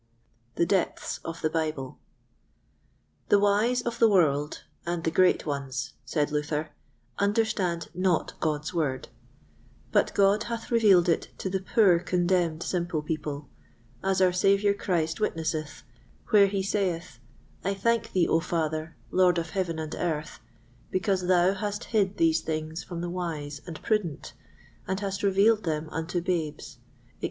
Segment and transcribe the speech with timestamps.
[0.55, 1.99] The Depths of the Bible.
[3.29, 6.71] The wise of the world, and the great ones, said Luther,
[7.19, 9.09] understand not God's Word;
[9.91, 13.47] but God hath revealed it to the poor contemned simple people,
[14.03, 15.83] as our Saviour Christ witnesseth,
[16.29, 17.19] where he saith,
[17.63, 20.39] "I thank thee, O Father, Lord of heaven and earth,
[20.89, 24.33] because thou hast hid these things from the wise and prudent,
[24.87, 26.81] and hast revealed them unto babes," etc.